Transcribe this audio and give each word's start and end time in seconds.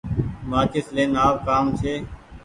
مآچيس 0.49 0.87
لين 0.95 1.11
آو 1.25 1.33
ڪآم 1.45 1.65
ڇي۔ 1.81 1.93